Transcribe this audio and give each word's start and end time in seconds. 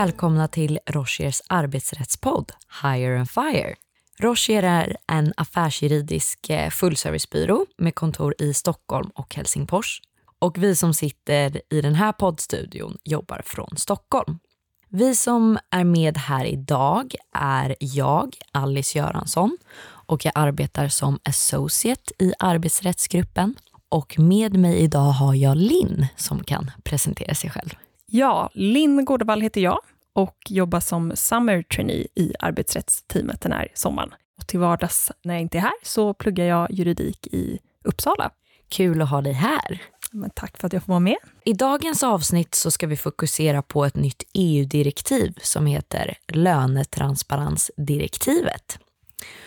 välkomna 0.00 0.48
till 0.48 0.78
Rochers 0.86 1.42
arbetsrättspodd 1.46 2.52
Hire 2.82 3.18
and 3.18 3.30
Fire. 3.30 3.74
Rocher 4.18 4.62
är 4.62 4.96
en 5.06 5.32
affärsjuridisk 5.36 6.50
eh, 6.50 6.70
fullservicebyrå 6.70 7.66
med 7.78 7.94
kontor 7.94 8.34
i 8.38 8.54
Stockholm 8.54 9.10
och 9.14 9.34
Helsingfors. 9.34 10.02
Och 10.38 10.58
vi 10.58 10.76
som 10.76 10.94
sitter 10.94 11.60
i 11.70 11.80
den 11.80 11.94
här 11.94 12.12
poddstudion 12.12 12.98
jobbar 13.04 13.42
från 13.44 13.76
Stockholm. 13.76 14.38
Vi 14.88 15.14
som 15.14 15.58
är 15.70 15.84
med 15.84 16.18
här 16.18 16.44
idag 16.44 17.14
är 17.34 17.76
jag, 17.80 18.36
Alice 18.52 18.98
Göransson, 18.98 19.58
och 19.82 20.24
jag 20.24 20.32
arbetar 20.34 20.88
som 20.88 21.18
associate 21.22 22.12
i 22.18 22.32
arbetsrättsgruppen. 22.38 23.54
Och 23.88 24.18
med 24.18 24.56
mig 24.56 24.76
idag 24.76 25.10
har 25.10 25.34
jag 25.34 25.56
Linn 25.56 26.06
som 26.16 26.44
kan 26.44 26.70
presentera 26.84 27.34
sig 27.34 27.50
själv. 27.50 27.74
Ja, 28.12 28.50
Linn 28.54 29.04
Gårdevall 29.04 29.40
heter 29.40 29.60
jag 29.60 29.78
och 30.12 30.36
jobbar 30.48 30.80
som 30.80 31.16
summer 31.16 31.62
trainee 31.62 32.06
i 32.14 32.32
arbetsrättsteamet 32.38 33.40
den 33.40 33.52
här 33.52 33.68
sommaren. 33.74 34.10
Och 34.38 34.46
till 34.46 34.58
vardags 34.58 35.12
när 35.24 35.34
jag 35.34 35.40
inte 35.40 35.58
är 35.58 35.62
här 35.62 35.72
så 35.82 36.14
pluggar 36.14 36.44
jag 36.44 36.70
juridik 36.70 37.26
i 37.26 37.58
Uppsala. 37.84 38.30
Kul 38.68 39.02
att 39.02 39.10
ha 39.10 39.22
dig 39.22 39.32
här. 39.32 39.82
Men 40.10 40.30
tack 40.30 40.58
för 40.58 40.66
att 40.66 40.72
jag 40.72 40.82
får 40.82 40.92
vara 40.92 41.00
med. 41.00 41.16
I 41.44 41.52
dagens 41.52 42.02
avsnitt 42.02 42.54
så 42.54 42.70
ska 42.70 42.86
vi 42.86 42.96
fokusera 42.96 43.62
på 43.62 43.84
ett 43.84 43.96
nytt 43.96 44.22
EU-direktiv 44.34 45.38
som 45.42 45.66
heter 45.66 46.14
lönetransparensdirektivet. 46.28 48.78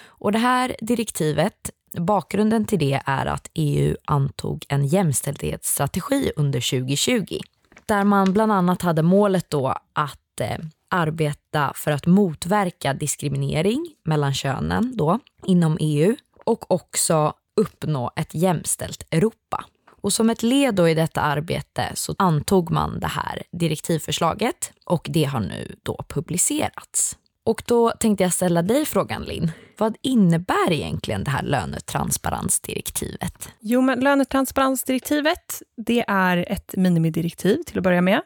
Och 0.05 0.31
det 0.31 0.39
här 0.39 0.75
direktivet, 0.81 1.69
bakgrunden 1.97 2.65
till 2.65 2.79
det 2.79 3.01
är 3.05 3.25
att 3.25 3.49
EU 3.53 3.95
antog 4.05 4.65
en 4.69 4.87
jämställdhetsstrategi 4.87 6.31
under 6.35 6.79
2020 6.79 7.39
där 7.87 8.03
man 8.03 8.33
bland 8.33 8.51
annat 8.51 8.81
hade 8.81 9.01
målet 9.01 9.49
då 9.49 9.75
att 9.93 10.39
eh, 10.41 10.57
arbeta 10.89 11.71
för 11.75 11.91
att 11.91 12.05
motverka 12.05 12.93
diskriminering 12.93 13.95
mellan 14.05 14.33
könen 14.33 14.97
då, 14.97 15.19
inom 15.45 15.77
EU 15.79 16.15
och 16.45 16.71
också 16.71 17.33
uppnå 17.55 18.11
ett 18.15 18.35
jämställt 18.35 19.03
Europa. 19.11 19.65
Och 20.01 20.13
som 20.13 20.29
ett 20.29 20.43
led 20.43 20.79
i 20.79 20.93
detta 20.93 21.21
arbete 21.21 21.91
så 21.93 22.15
antog 22.17 22.71
man 22.71 22.99
det 22.99 23.07
här 23.07 23.43
direktivförslaget 23.51 24.71
och 24.85 25.07
det 25.09 25.23
har 25.23 25.39
nu 25.39 25.75
då 25.83 26.05
publicerats. 26.07 27.17
Och 27.45 27.63
då 27.65 27.91
tänkte 27.91 28.23
jag 28.23 28.33
ställa 28.33 28.61
dig 28.61 28.85
frågan 28.85 29.23
Linn. 29.23 29.51
Vad 29.83 29.97
innebär 30.01 30.71
egentligen 30.71 31.23
det 31.23 31.31
här 31.31 31.43
lönetransparensdirektivet? 31.43 33.49
Jo, 33.59 33.81
men 33.81 33.99
lönetransparensdirektivet 33.99 35.61
det 35.77 36.05
är 36.07 36.51
ett 36.51 36.75
minimidirektiv 36.75 37.63
till 37.63 37.77
att 37.77 37.83
börja 37.83 38.01
med. 38.01 38.21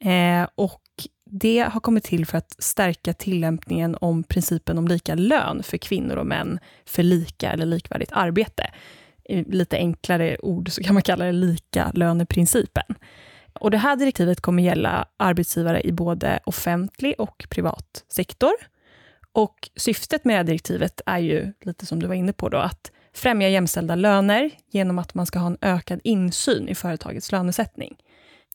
Eh, 0.00 0.48
och 0.54 0.82
det 1.30 1.68
har 1.72 1.80
kommit 1.80 2.04
till 2.04 2.26
för 2.26 2.38
att 2.38 2.56
stärka 2.58 3.14
tillämpningen 3.14 3.96
om 4.00 4.22
principen 4.22 4.78
om 4.78 4.88
lika 4.88 5.14
lön 5.14 5.62
för 5.62 5.76
kvinnor 5.76 6.16
och 6.16 6.26
män 6.26 6.58
för 6.86 7.02
lika 7.02 7.52
eller 7.52 7.66
likvärdigt 7.66 8.12
arbete. 8.12 8.70
I 9.24 9.44
lite 9.44 9.76
enklare 9.76 10.38
ord 10.38 10.70
så 10.70 10.82
kan 10.82 10.94
man 10.94 11.02
kalla 11.02 11.24
det 11.24 11.32
lika 11.32 11.90
löneprincipen. 11.94 12.94
Och 13.52 13.70
det 13.70 13.78
här 13.78 13.96
direktivet 13.96 14.40
kommer 14.40 14.62
gälla 14.62 15.06
arbetsgivare 15.16 15.82
i 15.82 15.92
både 15.92 16.40
offentlig 16.44 17.14
och 17.18 17.46
privat 17.50 18.04
sektor. 18.08 18.52
Och 19.32 19.70
syftet 19.76 20.24
med 20.24 20.46
direktivet 20.46 21.00
är 21.06 21.18
ju, 21.18 21.52
lite 21.60 21.86
som 21.86 22.00
du 22.00 22.06
var 22.06 22.14
inne 22.14 22.32
på, 22.32 22.48
då, 22.48 22.58
att 22.58 22.92
främja 23.14 23.48
jämställda 23.48 23.94
löner 23.94 24.50
genom 24.70 24.98
att 24.98 25.14
man 25.14 25.26
ska 25.26 25.38
ha 25.38 25.46
en 25.46 25.58
ökad 25.60 26.00
insyn 26.04 26.68
i 26.68 26.74
företagets 26.74 27.32
lönesättning. 27.32 27.96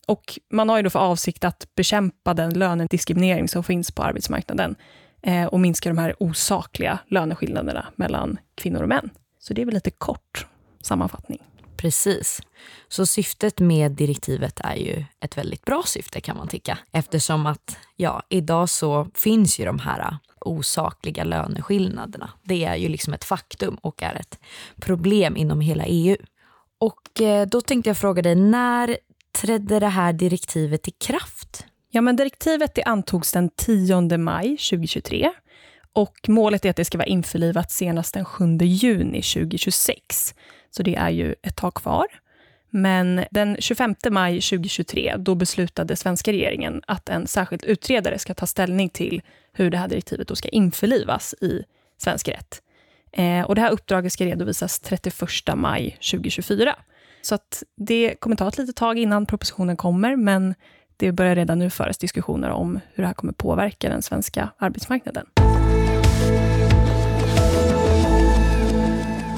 Och 0.07 0.39
man 0.51 0.69
har 0.69 0.77
ju 0.77 0.83
då 0.83 0.89
för 0.89 0.99
avsikt 0.99 1.43
att 1.43 1.75
bekämpa 1.75 2.33
den 2.33 2.53
lönediskriminering 2.53 3.47
som 3.47 3.63
finns 3.63 3.91
på 3.91 4.03
arbetsmarknaden 4.03 4.75
eh, 5.21 5.45
och 5.45 5.59
minska 5.59 5.89
de 5.89 5.97
här 5.97 6.23
osakliga 6.23 6.99
löneskillnaderna 7.07 7.87
mellan 7.95 8.37
kvinnor 8.55 8.81
och 8.81 8.89
män. 8.89 9.09
Så 9.39 9.53
det 9.53 9.61
är 9.61 9.65
väl 9.65 9.73
lite 9.73 9.91
kort 9.91 10.47
sammanfattning. 10.81 11.41
Precis. 11.77 12.41
Så 12.87 13.05
syftet 13.05 13.59
med 13.59 13.91
direktivet 13.91 14.59
är 14.63 14.75
ju 14.75 15.03
ett 15.19 15.37
väldigt 15.37 15.65
bra 15.65 15.83
syfte 15.85 16.21
kan 16.21 16.37
man 16.37 16.47
tycka. 16.47 16.77
Eftersom 16.91 17.45
att 17.45 17.77
ja, 17.95 18.23
idag 18.29 18.69
så 18.69 19.07
finns 19.13 19.59
ju 19.59 19.65
de 19.65 19.79
här 19.79 20.17
osakliga 20.47 21.23
löneskillnaderna. 21.23 22.29
Det 22.43 22.65
är 22.65 22.75
ju 22.75 22.87
liksom 22.87 23.13
ett 23.13 23.23
faktum 23.23 23.75
och 23.81 24.03
är 24.03 24.15
ett 24.15 24.39
problem 24.81 25.37
inom 25.37 25.61
hela 25.61 25.85
EU. 25.85 26.17
Och 26.79 27.21
eh, 27.21 27.47
då 27.47 27.61
tänkte 27.61 27.89
jag 27.89 27.97
fråga 27.97 28.21
dig, 28.21 28.35
när 28.35 28.97
trädde 29.41 29.79
det 29.79 29.87
här 29.87 30.13
direktivet 30.13 30.87
i 30.87 30.91
kraft? 30.91 31.65
Ja, 31.89 32.01
men 32.01 32.15
direktivet 32.15 32.75
det 32.75 32.83
antogs 32.83 33.31
den 33.31 33.49
10 33.49 34.17
maj 34.17 34.47
2023 34.57 35.31
och 35.93 36.29
målet 36.29 36.65
är 36.65 36.69
att 36.69 36.75
det 36.75 36.85
ska 36.85 36.97
vara 36.97 37.07
införlivat 37.07 37.71
senast 37.71 38.13
den 38.13 38.25
7 38.25 38.57
juni 38.57 39.21
2026. 39.21 40.35
Så 40.69 40.83
det 40.83 40.95
är 40.95 41.09
ju 41.09 41.35
ett 41.43 41.55
tag 41.55 41.73
kvar. 41.73 42.05
Men 42.69 43.25
den 43.31 43.57
25 43.59 43.95
maj 44.09 44.41
2023 44.41 45.15
då 45.17 45.35
beslutade 45.35 45.95
svenska 45.95 46.31
regeringen 46.31 46.81
att 46.87 47.09
en 47.09 47.27
särskild 47.27 47.65
utredare 47.65 48.19
ska 48.19 48.33
ta 48.33 48.45
ställning 48.45 48.89
till 48.89 49.21
hur 49.53 49.71
det 49.71 49.77
här 49.77 49.87
direktivet 49.87 50.27
då 50.27 50.35
ska 50.35 50.49
införlivas 50.49 51.35
i 51.41 51.63
svensk 51.97 52.27
rätt. 52.27 52.61
Eh, 53.11 53.41
och 53.41 53.55
det 53.55 53.61
här 53.61 53.71
uppdraget 53.71 54.13
ska 54.13 54.25
redovisas 54.25 54.79
31 54.79 55.15
maj 55.55 55.97
2024. 56.11 56.75
Så 57.21 57.35
att 57.35 57.63
det 57.77 58.15
kommer 58.19 58.35
ta 58.35 58.47
ett 58.47 58.57
litet 58.57 58.75
tag 58.75 58.97
innan 58.97 59.25
propositionen 59.25 59.77
kommer, 59.77 60.15
men 60.15 60.55
det 60.97 61.11
börjar 61.11 61.35
redan 61.35 61.59
nu 61.59 61.69
föras 61.69 61.97
diskussioner 61.97 62.49
om 62.49 62.79
hur 62.93 63.03
det 63.03 63.07
här 63.07 63.13
kommer 63.13 63.33
påverka 63.33 63.89
den 63.89 64.01
svenska 64.01 64.49
arbetsmarknaden. 64.57 65.25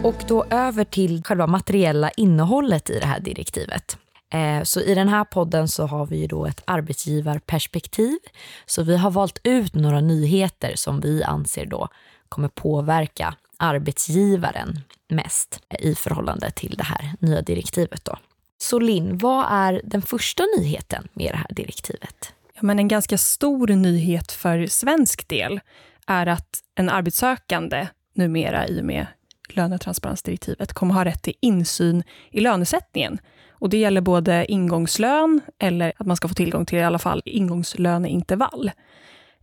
Och 0.03 0.23
då 0.27 0.45
över 0.49 0.83
till 0.83 1.23
själva 1.23 1.47
materiella 1.47 2.09
innehållet 2.09 2.89
i 2.89 2.99
det 2.99 3.05
här 3.05 3.19
direktivet. 3.19 3.97
Eh, 4.33 4.63
så 4.63 4.81
i 4.81 4.95
den 4.95 5.09
här 5.09 5.23
podden 5.23 5.67
så 5.67 5.85
har 5.85 6.05
vi 6.05 6.27
då 6.27 6.45
ett 6.45 6.61
arbetsgivarperspektiv. 6.65 8.17
Så 8.65 8.83
vi 8.83 8.97
har 8.97 9.11
valt 9.11 9.39
ut 9.43 9.73
några 9.73 10.01
nyheter 10.01 10.73
som 10.75 11.01
vi 11.01 11.23
anser 11.23 11.65
då 11.65 11.88
kommer 12.29 12.47
påverka 12.47 13.35
arbetsgivaren 13.57 14.79
mest 15.09 15.61
i 15.79 15.95
förhållande 15.95 16.51
till 16.51 16.75
det 16.77 16.83
här 16.83 17.13
nya 17.19 17.41
direktivet. 17.41 18.05
Då. 18.05 18.17
Så 18.57 18.79
Linn, 18.79 19.17
vad 19.17 19.45
är 19.49 19.81
den 19.83 20.01
första 20.01 20.43
nyheten 20.57 21.07
med 21.13 21.33
det 21.33 21.38
här 21.38 21.55
direktivet? 21.55 22.33
Ja, 22.53 22.59
men 22.61 22.79
en 22.79 22.88
ganska 22.88 23.17
stor 23.17 23.67
nyhet 23.67 24.31
för 24.31 24.67
svensk 24.67 25.27
del 25.27 25.59
är 26.07 26.27
att 26.27 26.59
en 26.75 26.89
arbetssökande 26.89 27.88
numera 28.13 28.67
i 28.67 28.81
och 28.81 28.85
med 28.85 29.07
lönetransparensdirektivet 29.55 30.73
kommer 30.73 30.93
ha 30.93 31.05
rätt 31.05 31.21
till 31.21 31.33
insyn 31.41 32.03
i 32.31 32.39
lönesättningen. 32.39 33.19
Och 33.51 33.69
Det 33.69 33.77
gäller 33.77 34.01
både 34.01 34.45
ingångslön 34.51 35.41
eller 35.59 35.93
att 35.97 36.07
man 36.07 36.17
ska 36.17 36.27
få 36.27 36.33
tillgång 36.33 36.65
till 36.65 36.77
i 36.77 36.83
alla 36.83 36.99
fall 36.99 37.21
ingångslöneintervall. 37.25 38.71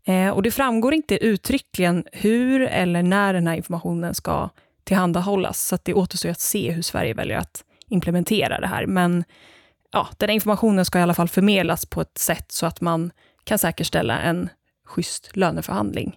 Eh, 0.04 0.28
och 0.28 0.42
Det 0.42 0.50
framgår 0.50 0.94
inte 0.94 1.24
uttryckligen 1.24 2.04
hur 2.12 2.60
eller 2.60 3.02
när 3.02 3.34
den 3.34 3.46
här 3.46 3.54
informationen 3.54 4.14
ska 4.14 4.50
tillhandahållas, 4.84 5.66
så 5.66 5.78
det 5.82 5.94
återstår 5.94 6.28
att 6.28 6.40
se 6.40 6.70
hur 6.70 6.82
Sverige 6.82 7.14
väljer 7.14 7.38
att 7.38 7.64
implementera 7.88 8.60
det 8.60 8.66
här. 8.66 8.86
Men 8.86 9.24
ja, 9.92 10.08
den 10.16 10.28
här 10.28 10.34
informationen 10.34 10.84
ska 10.84 10.98
i 10.98 11.02
alla 11.02 11.14
fall 11.14 11.28
förmedlas 11.28 11.86
på 11.86 12.00
ett 12.00 12.18
sätt 12.18 12.52
så 12.52 12.66
att 12.66 12.80
man 12.80 13.10
kan 13.44 13.58
säkerställa 13.58 14.18
en 14.18 14.48
schysst 14.84 15.36
löneförhandling 15.36 16.16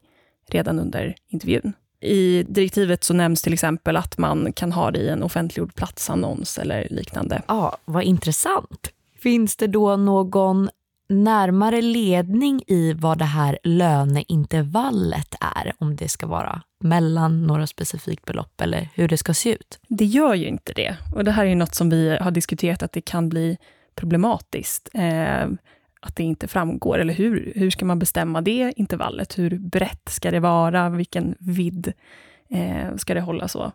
redan 0.50 0.80
under 0.80 1.16
intervjun. 1.28 1.74
I 2.02 2.44
direktivet 2.44 3.04
så 3.04 3.14
nämns 3.14 3.42
till 3.42 3.54
exempel 3.54 3.98
att 3.98 4.18
man 4.18 4.54
kan 4.54 4.72
ha 4.72 4.92
det 4.92 5.00
i 5.00 5.10
en 5.10 5.24
offentliggjord 5.24 5.76
platsannons 5.76 6.58
eller 6.58 6.88
liknande. 6.90 7.42
Ja, 7.48 7.78
vad 7.86 8.04
intressant. 8.04 8.92
Finns 9.20 9.56
det 9.56 9.68
då 9.68 9.96
någon 9.96 10.70
närmare 11.10 11.82
ledning 11.82 12.64
i 12.68 12.94
vad 12.94 13.18
det 13.18 13.26
här 13.26 13.60
löneintervallet 13.64 15.36
är? 15.40 15.74
Om 15.78 15.96
det 15.96 16.10
ska 16.10 16.28
vara 16.28 16.62
mellan 16.80 17.48
några 17.48 17.68
specifikt 17.68 18.26
belopp 18.26 18.62
eller 18.62 18.90
hur 18.94 19.08
det 19.08 19.18
ska 19.18 19.34
se 19.34 19.54
ut? 19.54 19.80
Det 19.88 20.06
gör 20.06 20.34
ju 20.34 20.48
inte 20.48 20.74
det. 20.74 20.98
Och 21.16 21.24
det 21.24 21.32
här 21.32 21.46
är 21.46 21.56
något 21.56 21.76
som 21.76 21.90
vi 21.90 22.18
har 22.22 22.32
diskuterat 22.32 22.84
att 22.84 22.92
det 22.92 23.02
kan 23.02 23.30
bli 23.30 23.58
problematiskt. 23.96 24.90
Eh, 24.94 25.48
att 26.02 26.16
det 26.16 26.24
inte 26.24 26.48
framgår, 26.48 26.98
eller 26.98 27.14
hur, 27.14 27.54
hur 27.56 27.70
ska 27.70 27.86
man 27.86 28.00
bestämma 28.00 28.42
det 28.42 28.74
intervallet? 28.76 29.38
Hur 29.38 29.58
brett 29.58 30.10
ska 30.10 30.32
det 30.32 30.40
vara? 30.40 30.90
Vilken 30.90 31.36
vidd 31.40 31.94
eh, 32.50 32.96
ska 32.96 33.14
det 33.14 33.22
hålla 33.22 33.48
så? 33.48 33.72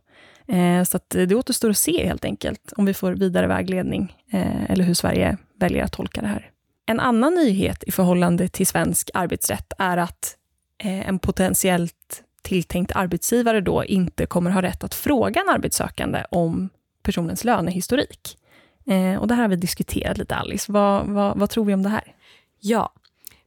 Eh, 0.49 0.83
så 0.85 0.99
det 1.09 1.35
återstår 1.35 1.71
att 1.71 1.79
se 1.79 2.07
helt 2.07 2.25
enkelt, 2.25 2.73
om 2.77 2.85
vi 2.85 2.95
får 2.95 3.13
vidare 3.13 3.47
vägledning, 3.47 4.17
eh, 4.33 4.71
eller 4.71 4.85
hur 4.85 4.95
Sverige 4.95 5.37
väljer 5.59 5.85
att 5.85 5.93
tolka 5.93 6.21
det 6.21 6.27
här. 6.27 6.51
En 6.87 7.01
annan 7.01 7.35
nyhet 7.35 7.85
i 7.85 7.93
förhållande 7.93 8.49
till 8.49 8.67
svensk 8.67 9.11
arbetsrätt 9.15 9.73
är 9.79 9.97
att 9.97 10.37
eh, 10.79 11.09
en 11.09 11.19
potentiellt 11.19 12.23
tilltänkt 12.43 12.93
arbetsgivare 12.97 13.61
då 13.61 13.85
inte 13.85 14.27
kommer 14.27 14.51
ha 14.51 14.63
rätt 14.63 14.85
att 14.85 14.95
fråga 14.95 15.41
en 15.41 15.49
arbetssökande 15.49 16.25
om 16.31 16.69
personens 17.03 17.45
lönehistorik. 17.45 18.39
Eh, 18.87 19.17
och 19.17 19.29
det 19.29 19.35
här 19.35 19.43
har 19.43 19.49
vi 19.49 19.57
diskuterat 19.57 20.19
lite, 20.19 20.37
Alice. 20.37 20.73
Vad, 20.73 21.07
vad, 21.07 21.39
vad 21.39 21.51
tror 21.51 21.65
vi 21.65 21.75
om 21.75 21.83
det 21.83 21.89
här? 21.89 22.15
Ja, 22.61 22.93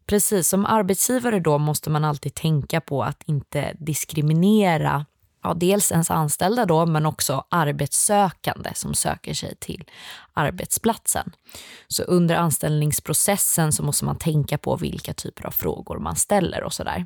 Precis, 0.07 0.48
som 0.48 0.66
arbetsgivare 0.66 1.39
då 1.39 1.57
måste 1.57 1.89
man 1.89 2.06
alltid 2.06 2.34
tänka 2.34 2.81
på 2.81 3.04
att 3.04 3.24
inte 3.25 3.74
diskriminera 3.80 5.06
ja, 5.44 5.54
dels 5.54 5.92
ens 5.92 6.12
anställda 6.12 6.66
då, 6.66 6.86
men 6.86 7.06
också 7.06 7.45
arbetssökande 7.50 8.69
som 8.75 8.94
söker 8.94 9.34
sig 9.34 9.56
till 9.56 9.84
arbetsplatsen. 10.34 11.31
Så 11.88 12.04
under 12.04 12.36
anställningsprocessen 12.36 13.74
så 13.74 13.83
måste 13.83 14.06
man 14.06 14.18
tänka 14.18 14.57
på 14.57 14.75
vilka 14.75 15.13
typer 15.13 15.45
av 15.45 15.51
frågor 15.51 16.00
man 16.00 16.16
ställer 16.16 16.63
och 16.63 16.74
sådär. 16.74 17.06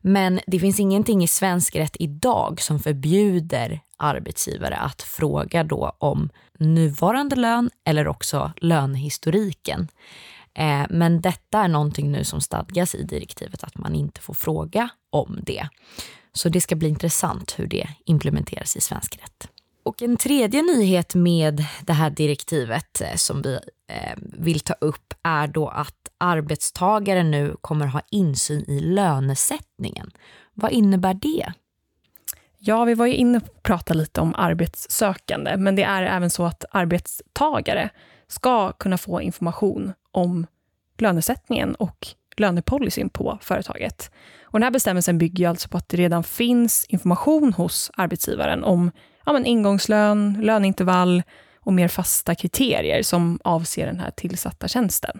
Men 0.00 0.40
det 0.46 0.58
finns 0.58 0.80
ingenting 0.80 1.22
i 1.24 1.28
svensk 1.28 1.76
rätt 1.76 1.96
idag 1.98 2.60
som 2.60 2.78
förbjuder 2.78 3.80
arbetsgivare 4.02 4.76
att 4.76 5.02
fråga 5.02 5.64
då 5.64 5.96
om 5.98 6.30
nuvarande 6.58 7.36
lön 7.36 7.70
eller 7.84 8.08
också 8.08 8.52
lönehistoriken. 8.56 9.88
Eh, 10.54 10.86
men 10.90 11.20
detta 11.20 11.58
är 11.58 11.68
någonting 11.68 12.12
nu 12.12 12.24
som 12.24 12.40
stadgas 12.40 12.94
i 12.94 13.02
direktivet 13.02 13.64
att 13.64 13.78
man 13.78 13.94
inte 13.94 14.20
får 14.20 14.34
fråga 14.34 14.88
om 15.10 15.38
det. 15.42 15.68
Så 16.32 16.48
det 16.48 16.60
ska 16.60 16.76
bli 16.76 16.88
intressant 16.88 17.54
hur 17.58 17.66
det 17.66 17.88
implementeras 18.04 18.76
i 18.76 18.80
svensk 18.80 19.18
rätt. 19.22 19.48
Och 19.84 20.02
en 20.02 20.16
tredje 20.16 20.62
nyhet 20.62 21.14
med 21.14 21.64
det 21.82 21.92
här 21.92 22.10
direktivet 22.10 23.00
eh, 23.00 23.14
som 23.16 23.42
vi 23.42 23.54
eh, 23.88 24.16
vill 24.16 24.60
ta 24.60 24.74
upp 24.80 25.14
är 25.22 25.46
då 25.46 25.68
att 25.68 25.94
arbetstagare 26.18 27.22
nu 27.22 27.56
kommer 27.60 27.86
ha 27.86 28.00
insyn 28.10 28.64
i 28.68 28.80
lönesättningen. 28.80 30.10
Vad 30.54 30.72
innebär 30.72 31.14
det? 31.14 31.52
Ja, 32.64 32.84
vi 32.84 32.94
var 32.94 33.06
ju 33.06 33.14
inne 33.14 33.38
och 33.38 33.62
pratade 33.62 33.98
lite 33.98 34.20
om 34.20 34.34
arbetssökande, 34.34 35.56
men 35.56 35.76
det 35.76 35.82
är 35.82 36.02
även 36.02 36.30
så 36.30 36.44
att 36.44 36.64
arbetstagare 36.70 37.90
ska 38.28 38.72
kunna 38.72 38.98
få 38.98 39.20
information 39.20 39.92
om 40.12 40.46
lönesättningen 40.98 41.74
och 41.74 42.06
lönepolicyn 42.36 43.08
på 43.08 43.38
företaget. 43.40 44.10
Och 44.42 44.58
den 44.58 44.62
här 44.62 44.70
bestämmelsen 44.70 45.18
bygger 45.18 45.48
alltså 45.48 45.68
på 45.68 45.76
att 45.76 45.88
det 45.88 45.96
redan 45.96 46.24
finns 46.24 46.86
information 46.88 47.52
hos 47.52 47.90
arbetsgivaren 47.96 48.64
om 48.64 48.90
ja, 49.26 49.32
men 49.32 49.46
ingångslön, 49.46 50.38
löneintervall 50.42 51.22
och 51.60 51.72
mer 51.72 51.88
fasta 51.88 52.34
kriterier 52.34 53.02
som 53.02 53.40
avser 53.44 53.86
den 53.86 54.00
här 54.00 54.10
tillsatta 54.10 54.68
tjänsten. 54.68 55.18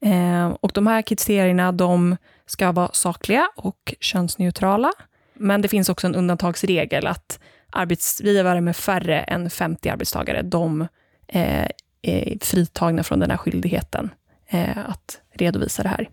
Eh, 0.00 0.48
och 0.48 0.70
de 0.74 0.86
här 0.86 1.02
kriterierna 1.02 1.72
de 1.72 2.16
ska 2.46 2.72
vara 2.72 2.90
sakliga 2.92 3.48
och 3.56 3.94
könsneutrala. 4.00 4.92
Men 5.38 5.62
det 5.62 5.68
finns 5.68 5.88
också 5.88 6.06
en 6.06 6.14
undantagsregel 6.14 7.06
att 7.06 7.40
arbetsgivare 7.70 8.60
med 8.60 8.76
färre 8.76 9.20
än 9.20 9.50
50 9.50 9.88
arbetstagare, 9.88 10.42
de 10.42 10.80
eh, 11.26 11.68
är 12.02 12.44
fritagna 12.44 13.02
från 13.02 13.20
den 13.20 13.30
här 13.30 13.36
skyldigheten 13.36 14.10
eh, 14.46 14.78
att 14.90 15.20
redovisa 15.34 15.82
det 15.82 15.88
här. 15.88 16.10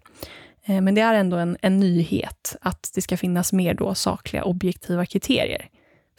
Eh, 0.66 0.82
men 0.82 0.96
det 0.96 1.02
är 1.02 1.14
ändå 1.14 1.38
en, 1.38 1.58
en 1.62 1.80
nyhet 1.80 2.56
att 2.62 2.92
det 2.96 3.02
ska 3.02 3.18
finnas 3.18 3.54
mer 3.54 3.74
då 3.74 3.96
sakliga, 3.96 4.44
objektiva 4.44 5.06
kriterier 5.06 5.70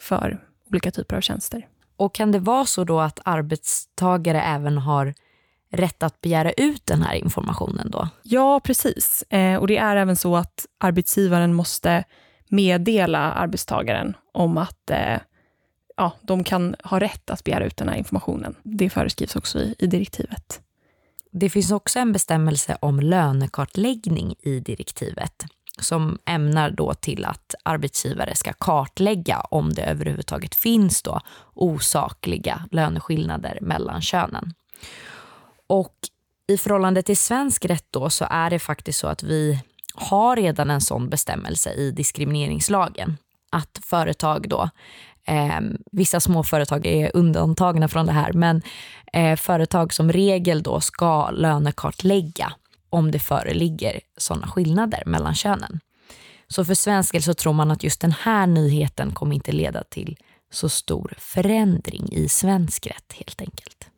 för 0.01 0.43
olika 0.69 0.91
typer 0.91 1.15
av 1.15 1.21
tjänster. 1.21 1.67
Och 1.97 2.15
kan 2.15 2.31
det 2.31 2.39
vara 2.39 2.65
så 2.65 2.83
då 2.83 2.99
att 2.99 3.19
arbetstagare 3.25 4.41
även 4.41 4.77
har 4.77 5.13
rätt 5.71 6.03
att 6.03 6.21
begära 6.21 6.51
ut 6.51 6.85
den 6.85 7.01
här 7.01 7.15
informationen 7.15 7.91
då? 7.91 8.09
Ja, 8.23 8.59
precis. 8.59 9.23
Och 9.59 9.67
det 9.67 9.77
är 9.77 9.95
även 9.95 10.15
så 10.15 10.35
att 10.35 10.65
arbetsgivaren 10.79 11.53
måste 11.53 12.03
meddela 12.47 13.33
arbetstagaren 13.33 14.15
om 14.31 14.57
att 14.57 14.89
eh, 14.89 15.19
ja, 15.97 16.11
de 16.21 16.43
kan 16.43 16.75
ha 16.83 16.99
rätt 16.99 17.29
att 17.29 17.43
begära 17.43 17.65
ut 17.65 17.77
den 17.77 17.89
här 17.89 17.95
informationen. 17.95 18.55
Det 18.63 18.89
föreskrivs 18.89 19.35
också 19.35 19.59
i, 19.59 19.75
i 19.79 19.87
direktivet. 19.87 20.61
Det 21.31 21.49
finns 21.49 21.71
också 21.71 21.99
en 21.99 22.11
bestämmelse 22.11 22.77
om 22.81 22.99
lönekartläggning 22.99 24.35
i 24.39 24.59
direktivet 24.59 25.45
som 25.79 26.17
ämnar 26.25 26.69
då 26.69 26.93
till 26.93 27.25
att 27.25 27.55
arbetsgivare 27.63 28.35
ska 28.35 28.53
kartlägga 28.53 29.39
om 29.39 29.73
det 29.73 29.81
överhuvudtaget 29.81 30.55
finns 30.55 31.01
då 31.01 31.21
osakliga 31.53 32.65
löneskillnader 32.71 33.57
mellan 33.61 34.01
könen. 34.01 34.53
Och 35.67 35.95
i 36.47 36.57
förhållande 36.57 37.01
till 37.01 37.17
svensk 37.17 37.65
rätt 37.65 37.87
då 37.89 38.09
så 38.09 38.27
är 38.29 38.49
det 38.49 38.59
faktiskt 38.59 38.99
så 38.99 39.07
att 39.07 39.23
vi 39.23 39.63
har 39.97 40.35
redan 40.35 40.69
en 40.69 40.81
sån 40.81 41.09
bestämmelse 41.09 41.73
i 41.73 41.91
diskrimineringslagen. 41.91 43.17
Att 43.51 43.79
företag 43.83 44.49
då 44.49 44.69
Eh, 45.27 45.61
vissa 45.91 46.19
småföretag 46.19 46.85
är 46.85 47.11
undantagna 47.13 47.87
från 47.87 48.05
det 48.05 48.11
här, 48.11 48.33
men 48.33 48.61
eh, 49.13 49.35
företag 49.35 49.93
som 49.93 50.11
regel 50.11 50.63
då 50.63 50.79
ska 50.81 51.29
lönekartlägga 51.29 52.53
om 52.89 53.11
det 53.11 53.19
föreligger 53.19 53.99
sådana 54.17 54.47
skillnader 54.47 55.03
mellan 55.05 55.35
könen. 55.35 55.79
Så 56.47 56.65
för 56.65 56.73
svensk 56.73 57.11
del 57.11 57.23
så 57.23 57.33
tror 57.33 57.53
man 57.53 57.71
att 57.71 57.83
just 57.83 58.01
den 58.01 58.11
här 58.11 58.47
nyheten 58.47 59.11
kommer 59.11 59.35
inte 59.35 59.51
leda 59.51 59.83
till 59.83 60.17
så 60.51 60.69
stor 60.69 61.13
förändring 61.17 62.09
i 62.11 62.29
svensk 62.29 62.87
rätt 62.87 63.13
helt 63.13 63.41
enkelt. 63.41 63.89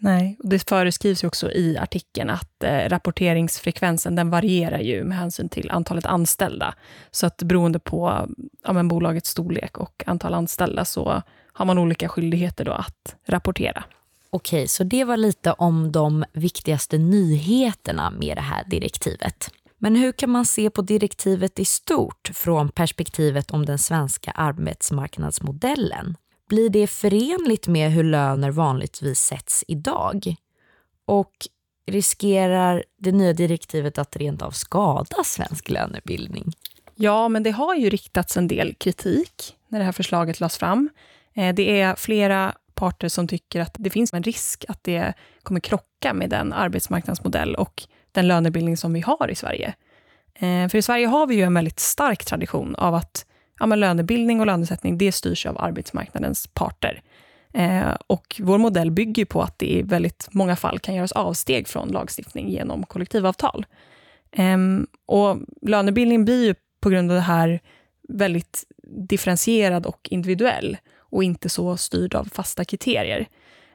Nej, 0.00 0.36
och 0.42 0.48
det 0.48 0.68
föreskrivs 0.68 1.24
ju 1.24 1.28
också 1.28 1.52
i 1.52 1.78
artikeln 1.78 2.30
att 2.30 2.64
eh, 2.64 2.88
rapporteringsfrekvensen 2.88 4.16
den 4.16 4.30
varierar 4.30 4.78
ju 4.78 5.04
med 5.04 5.18
hänsyn 5.18 5.48
till 5.48 5.70
antalet 5.70 6.06
anställda. 6.06 6.74
Så 7.10 7.26
att 7.26 7.42
beroende 7.42 7.78
på 7.78 8.28
ja, 8.64 8.72
men 8.72 8.88
bolagets 8.88 9.30
storlek 9.30 9.78
och 9.78 10.04
antal 10.06 10.34
anställda 10.34 10.84
så 10.84 11.22
har 11.52 11.64
man 11.64 11.78
olika 11.78 12.08
skyldigheter 12.08 12.64
då 12.64 12.72
att 12.72 13.16
rapportera. 13.26 13.84
Okej, 14.30 14.68
så 14.68 14.84
det 14.84 15.04
var 15.04 15.16
lite 15.16 15.52
om 15.52 15.92
de 15.92 16.24
viktigaste 16.32 16.98
nyheterna 16.98 18.10
med 18.10 18.36
det 18.36 18.42
här 18.42 18.64
direktivet. 18.66 19.50
Men 19.78 19.96
hur 19.96 20.12
kan 20.12 20.30
man 20.30 20.44
se 20.44 20.70
på 20.70 20.82
direktivet 20.82 21.58
i 21.58 21.64
stort 21.64 22.30
från 22.34 22.68
perspektivet 22.68 23.50
om 23.50 23.66
den 23.66 23.78
svenska 23.78 24.30
arbetsmarknadsmodellen? 24.30 26.16
Blir 26.48 26.70
det 26.70 26.86
förenligt 26.86 27.66
med 27.66 27.90
hur 27.90 28.04
löner 28.04 28.50
vanligtvis 28.50 29.20
sätts 29.20 29.64
idag? 29.68 30.36
Och 31.04 31.32
riskerar 31.86 32.84
det 32.98 33.12
nya 33.12 33.32
direktivet 33.32 33.98
att 33.98 34.16
rent 34.16 34.42
av 34.42 34.50
skada 34.50 35.24
svensk 35.24 35.70
lönebildning? 35.70 36.52
Ja, 36.94 37.28
men 37.28 37.42
det 37.42 37.50
har 37.50 37.74
ju 37.74 37.90
riktats 37.90 38.36
en 38.36 38.48
del 38.48 38.74
kritik 38.74 39.56
när 39.68 39.78
det 39.78 39.84
här 39.84 39.92
förslaget 39.92 40.40
lades 40.40 40.58
fram. 40.58 40.90
Eh, 41.34 41.54
det 41.54 41.80
är 41.80 41.94
flera 41.94 42.54
parter 42.74 43.08
som 43.08 43.28
tycker 43.28 43.60
att 43.60 43.74
det 43.78 43.90
finns 43.90 44.12
en 44.12 44.22
risk 44.22 44.64
att 44.68 44.84
det 44.84 45.14
kommer 45.42 45.60
krocka 45.60 46.14
med 46.14 46.30
den 46.30 46.52
arbetsmarknadsmodell 46.52 47.54
och 47.54 47.82
den 48.12 48.28
lönebildning 48.28 48.76
som 48.76 48.92
vi 48.92 49.00
har 49.00 49.30
i 49.30 49.34
Sverige. 49.34 49.74
Eh, 50.34 50.68
för 50.68 50.76
i 50.76 50.82
Sverige 50.82 51.06
har 51.06 51.26
vi 51.26 51.34
ju 51.34 51.42
en 51.42 51.54
väldigt 51.54 51.80
stark 51.80 52.24
tradition 52.24 52.74
av 52.74 52.94
att 52.94 53.26
ja, 53.60 53.66
men 53.66 53.80
lönebildning 53.80 54.40
och 54.40 54.46
lönesättning, 54.46 54.98
det 54.98 55.12
styrs 55.12 55.46
av 55.46 55.58
arbetsmarknadens 55.58 56.46
parter. 56.46 57.02
Eh, 57.54 57.94
och 58.06 58.36
vår 58.40 58.58
modell 58.58 58.90
bygger 58.90 59.24
på 59.24 59.42
att 59.42 59.58
det 59.58 59.66
i 59.66 59.82
väldigt 59.82 60.28
många 60.30 60.56
fall 60.56 60.78
kan 60.78 60.94
göras 60.94 61.12
avsteg 61.12 61.68
från 61.68 61.88
lagstiftning 61.88 62.48
genom 62.48 62.82
kollektivavtal. 62.82 63.66
Eh, 64.32 64.58
och 65.06 65.38
lönebildning 65.62 66.24
blir 66.24 66.46
ju 66.46 66.54
på 66.80 66.90
grund 66.90 67.10
av 67.10 67.14
det 67.14 67.20
här 67.20 67.60
väldigt 68.08 68.64
differentierad 69.08 69.86
och 69.86 70.08
individuell 70.10 70.76
och 70.98 71.24
inte 71.24 71.48
så 71.48 71.76
styrd 71.76 72.14
av 72.14 72.24
fasta 72.24 72.64
kriterier. 72.64 73.28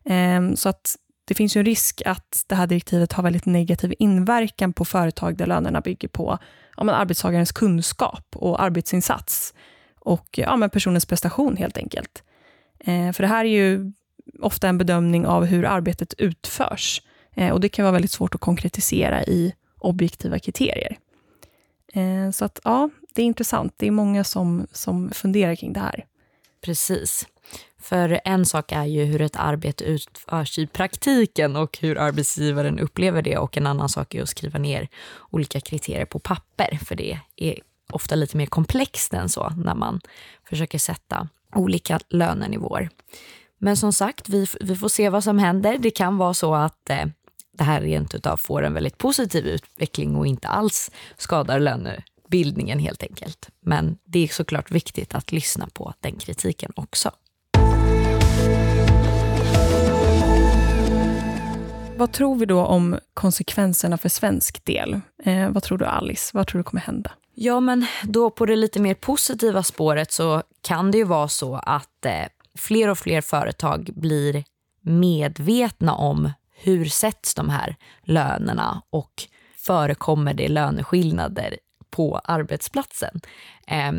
Eh, 0.05 0.53
så 0.55 0.69
att 0.69 0.95
det 1.25 1.33
finns 1.33 1.55
ju 1.55 1.59
en 1.59 1.65
risk 1.65 2.01
att 2.05 2.45
det 2.47 2.55
här 2.55 2.67
direktivet 2.67 3.13
har 3.13 3.23
väldigt 3.23 3.45
negativ 3.45 3.93
inverkan 3.99 4.73
på 4.73 4.85
företag 4.85 5.37
där 5.37 5.45
lönerna 5.45 5.81
bygger 5.81 6.07
på 6.07 6.37
ja, 6.77 6.91
arbetstagarens 6.91 7.51
kunskap 7.51 8.25
och 8.35 8.63
arbetsinsats 8.63 9.53
och 10.05 10.27
ja, 10.37 10.55
men 10.55 10.69
personens 10.69 11.05
prestation 11.05 11.57
helt 11.57 11.77
enkelt. 11.77 12.23
Eh, 12.79 13.11
för 13.11 13.23
det 13.23 13.27
här 13.27 13.45
är 13.45 13.49
ju 13.49 13.91
ofta 14.39 14.67
en 14.67 14.77
bedömning 14.77 15.25
av 15.25 15.45
hur 15.45 15.65
arbetet 15.65 16.13
utförs 16.17 17.01
eh, 17.35 17.49
och 17.49 17.59
det 17.59 17.69
kan 17.69 17.83
vara 17.83 17.93
väldigt 17.93 18.11
svårt 18.11 18.35
att 18.35 18.41
konkretisera 18.41 19.23
i 19.23 19.53
objektiva 19.79 20.39
kriterier. 20.39 20.97
Eh, 21.93 22.31
så 22.31 22.45
att 22.45 22.59
ja, 22.63 22.89
det 23.13 23.21
är 23.21 23.25
intressant. 23.25 23.73
Det 23.77 23.87
är 23.87 23.91
många 23.91 24.23
som, 24.23 24.67
som 24.71 25.11
funderar 25.11 25.55
kring 25.55 25.73
det 25.73 25.79
här. 25.79 26.05
Precis. 26.61 27.27
För 27.79 28.21
en 28.25 28.45
sak 28.45 28.71
är 28.71 28.85
ju 28.85 29.03
hur 29.03 29.21
ett 29.21 29.35
arbete 29.35 29.83
utförs 29.83 30.59
i 30.59 30.67
praktiken 30.67 31.55
och 31.55 31.77
hur 31.81 31.97
arbetsgivaren 31.97 32.79
upplever 32.79 33.21
det 33.21 33.37
och 33.37 33.57
en 33.57 33.67
annan 33.67 33.89
sak 33.89 34.15
är 34.15 34.21
att 34.21 34.29
skriva 34.29 34.59
ner 34.59 34.87
olika 35.31 35.59
kriterier 35.59 36.05
på 36.05 36.19
papper 36.19 36.79
för 36.85 36.95
det 36.95 37.19
är 37.35 37.59
ofta 37.95 38.15
lite 38.15 38.37
mer 38.37 38.45
komplext 38.45 39.13
än 39.13 39.29
så 39.29 39.49
när 39.49 39.75
man 39.75 40.01
försöker 40.49 40.79
sätta 40.79 41.27
olika 41.55 41.99
lönenivåer. 42.09 42.89
Men 43.57 43.77
som 43.77 43.93
sagt, 43.93 44.29
vi, 44.29 44.47
vi 44.61 44.75
får 44.75 44.89
se 44.89 45.09
vad 45.09 45.23
som 45.23 45.39
händer. 45.39 45.77
Det 45.77 45.91
kan 45.91 46.17
vara 46.17 46.33
så 46.33 46.55
att 46.55 46.89
eh, 46.89 47.05
det 47.57 47.63
här 47.63 47.81
rent 47.81 48.15
utav 48.15 48.37
får 48.37 48.63
en 48.63 48.73
väldigt 48.73 48.97
positiv 48.97 49.47
utveckling 49.47 50.15
och 50.15 50.27
inte 50.27 50.47
alls 50.47 50.91
skadar 51.17 51.59
lönebildningen 51.59 52.79
helt 52.79 53.03
enkelt. 53.03 53.49
Men 53.61 53.97
det 54.05 54.19
är 54.19 54.27
såklart 54.27 54.71
viktigt 54.71 55.15
att 55.15 55.31
lyssna 55.31 55.67
på 55.73 55.93
den 56.01 56.15
kritiken 56.15 56.71
också. 56.75 57.11
vad 62.03 62.11
tror 62.11 62.35
vi 62.35 62.45
då 62.45 62.65
om 62.65 62.99
konsekvenserna 63.13 63.97
för 63.97 64.09
svensk 64.09 64.65
del? 64.65 65.01
Eh, 65.23 65.49
vad 65.49 65.63
tror 65.63 65.77
du 65.77 65.85
Alice? 65.85 66.31
Vad 66.33 66.47
tror 66.47 66.59
du 66.59 66.63
kommer 66.63 66.81
hända? 66.81 67.11
Ja, 67.35 67.59
men 67.59 67.85
då 68.03 68.29
på 68.29 68.45
det 68.45 68.55
lite 68.55 68.79
mer 68.79 68.93
positiva 68.93 69.63
spåret 69.63 70.11
så 70.11 70.43
kan 70.61 70.91
det 70.91 70.97
ju 70.97 71.03
vara 71.03 71.27
så 71.27 71.55
att 71.55 72.05
eh, 72.05 72.25
fler 72.57 72.89
och 72.89 72.97
fler 72.97 73.21
företag 73.21 73.89
blir 73.95 74.43
medvetna 74.81 75.95
om 75.95 76.31
hur 76.55 76.85
sätts 76.85 77.35
de 77.35 77.49
här 77.49 77.75
lönerna 78.01 78.81
och 78.89 79.23
förekommer 79.57 80.33
det 80.33 80.47
löneskillnader 80.47 81.57
på 81.89 82.17
arbetsplatsen. 82.17 83.21
Eh, 83.67 83.91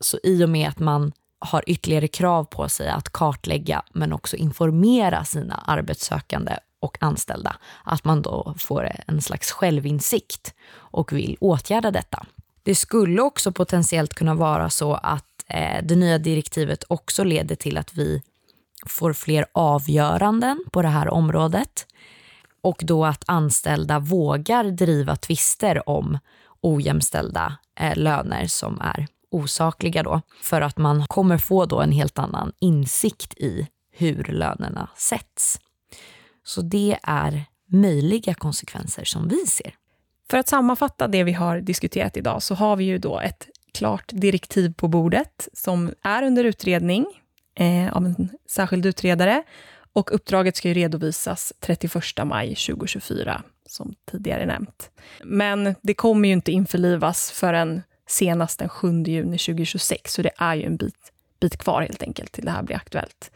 så 0.00 0.18
i 0.22 0.44
och 0.44 0.48
med 0.48 0.68
att 0.68 0.78
man 0.78 1.12
har 1.38 1.64
ytterligare 1.66 2.08
krav 2.08 2.44
på 2.44 2.68
sig 2.68 2.88
att 2.88 3.12
kartlägga 3.12 3.82
men 3.92 4.12
också 4.12 4.36
informera 4.36 5.24
sina 5.24 5.54
arbetssökande 5.54 6.56
och 6.80 6.98
anställda, 7.00 7.56
att 7.84 8.04
man 8.04 8.22
då 8.22 8.54
får 8.58 8.92
en 9.06 9.22
slags 9.22 9.52
självinsikt 9.52 10.54
och 10.72 11.12
vill 11.12 11.36
åtgärda 11.40 11.90
detta. 11.90 12.26
Det 12.62 12.74
skulle 12.74 13.22
också 13.22 13.52
potentiellt 13.52 14.14
kunna 14.14 14.34
vara 14.34 14.70
så 14.70 14.94
att 14.94 15.44
eh, 15.46 15.84
det 15.84 15.96
nya 15.96 16.18
direktivet 16.18 16.84
också 16.88 17.24
leder 17.24 17.56
till 17.56 17.78
att 17.78 17.94
vi 17.94 18.22
får 18.86 19.12
fler 19.12 19.46
avgöranden 19.54 20.64
på 20.72 20.82
det 20.82 20.88
här 20.88 21.08
området 21.08 21.86
och 22.62 22.80
då 22.84 23.04
att 23.04 23.24
anställda 23.26 23.98
vågar 23.98 24.64
driva 24.64 25.16
tvister 25.16 25.88
om 25.88 26.18
ojämställda 26.60 27.58
eh, 27.80 27.96
löner 27.96 28.46
som 28.46 28.80
är 28.80 29.06
osakliga 29.30 30.02
då 30.02 30.20
för 30.42 30.60
att 30.60 30.78
man 30.78 31.06
kommer 31.06 31.38
få 31.38 31.64
då 31.64 31.80
en 31.80 31.92
helt 31.92 32.18
annan 32.18 32.52
insikt 32.60 33.34
i 33.34 33.66
hur 33.92 34.24
lönerna 34.24 34.88
sätts. 34.96 35.60
Så 36.44 36.62
det 36.62 36.98
är 37.02 37.44
möjliga 37.66 38.34
konsekvenser 38.34 39.04
som 39.04 39.28
vi 39.28 39.46
ser. 39.46 39.74
För 40.30 40.38
att 40.38 40.48
sammanfatta 40.48 41.08
det 41.08 41.24
vi 41.24 41.32
har 41.32 41.60
diskuterat 41.60 42.16
idag 42.16 42.42
så 42.42 42.54
har 42.54 42.76
vi 42.76 42.84
ju 42.84 42.98
då 42.98 43.20
ett 43.20 43.48
klart 43.74 44.04
direktiv 44.08 44.74
på 44.74 44.88
bordet 44.88 45.48
som 45.52 45.94
är 46.02 46.22
under 46.22 46.44
utredning 46.44 47.06
eh, 47.54 47.96
av 47.96 48.06
en 48.06 48.28
särskild 48.50 48.86
utredare 48.86 49.42
och 49.92 50.14
uppdraget 50.14 50.56
ska 50.56 50.68
ju 50.68 50.74
redovisas 50.74 51.52
31 51.60 52.02
maj 52.24 52.48
2024, 52.48 53.42
som 53.66 53.94
tidigare 54.10 54.46
nämnt. 54.46 54.90
Men 55.24 55.74
det 55.82 55.94
kommer 55.94 56.28
ju 56.28 56.32
inte 56.32 56.52
införlivas 56.52 57.30
förrän 57.30 57.82
senast 58.06 58.58
den 58.58 58.68
7 58.68 59.02
juni 59.02 59.38
2026, 59.38 60.12
så 60.12 60.22
det 60.22 60.32
är 60.38 60.54
ju 60.54 60.64
en 60.64 60.76
bit, 60.76 61.12
bit 61.40 61.56
kvar 61.56 61.82
helt 61.82 62.02
enkelt 62.02 62.32
till 62.32 62.44
det 62.44 62.50
här 62.50 62.62
blir 62.62 62.76
aktuellt. 62.76 63.30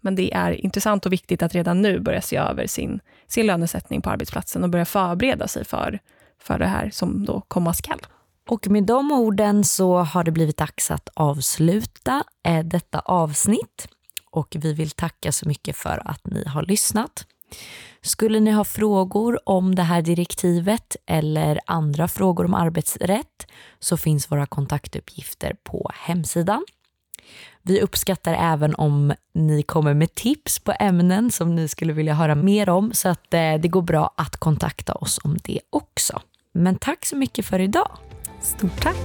Men 0.00 0.14
det 0.14 0.34
är 0.34 0.52
intressant 0.52 1.06
och 1.06 1.12
viktigt 1.12 1.42
att 1.42 1.54
redan 1.54 1.82
nu 1.82 2.00
börja 2.00 2.20
se 2.20 2.36
över 2.36 2.66
sin, 2.66 3.00
sin 3.26 3.46
lönesättning 3.46 4.02
på 4.02 4.10
arbetsplatsen 4.10 4.64
och 4.64 4.70
börja 4.70 4.84
förbereda 4.84 5.48
sig 5.48 5.64
för, 5.64 5.98
för 6.42 6.58
det 6.58 6.66
här 6.66 6.90
som 6.92 7.24
då 7.24 7.40
komma 7.40 7.74
skall. 7.74 8.00
Och 8.48 8.68
med 8.70 8.84
de 8.84 9.12
orden 9.12 9.64
så 9.64 9.98
har 9.98 10.24
det 10.24 10.30
blivit 10.30 10.56
dags 10.56 10.90
att 10.90 11.08
avsluta 11.14 12.24
eh, 12.46 12.64
detta 12.64 12.98
avsnitt 12.98 13.88
och 14.30 14.56
vi 14.60 14.72
vill 14.72 14.90
tacka 14.90 15.32
så 15.32 15.48
mycket 15.48 15.76
för 15.76 16.02
att 16.04 16.26
ni 16.26 16.44
har 16.46 16.62
lyssnat. 16.62 17.26
Skulle 18.02 18.40
ni 18.40 18.50
ha 18.50 18.64
frågor 18.64 19.48
om 19.48 19.74
det 19.74 19.82
här 19.82 20.02
direktivet 20.02 20.96
eller 21.06 21.60
andra 21.66 22.08
frågor 22.08 22.44
om 22.44 22.54
arbetsrätt 22.54 23.46
så 23.78 23.96
finns 23.96 24.30
våra 24.30 24.46
kontaktuppgifter 24.46 25.56
på 25.62 25.90
hemsidan. 25.94 26.64
Vi 27.62 27.80
uppskattar 27.80 28.34
även 28.34 28.74
om 28.74 29.14
ni 29.34 29.62
kommer 29.62 29.94
med 29.94 30.14
tips 30.14 30.58
på 30.58 30.74
ämnen 30.80 31.30
som 31.30 31.54
ni 31.54 31.68
skulle 31.68 31.92
vilja 31.92 32.14
höra 32.14 32.34
mer 32.34 32.68
om 32.68 32.92
så 32.92 33.08
att 33.08 33.34
eh, 33.34 33.54
det 33.54 33.68
går 33.68 33.82
bra 33.82 34.14
att 34.16 34.36
kontakta 34.36 34.92
oss 34.92 35.20
om 35.24 35.38
det 35.44 35.60
också. 35.70 36.20
Men 36.52 36.78
tack 36.78 37.06
så 37.06 37.16
mycket 37.16 37.44
för 37.44 37.58
idag. 37.58 37.98
Stort 38.40 38.82
tack. 38.82 38.96